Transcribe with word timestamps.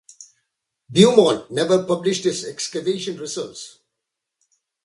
Beaumont 0.89 1.51
never 1.51 1.83
published 1.83 2.23
his 2.23 2.43
excavation 2.43 3.17
results. 3.19 3.81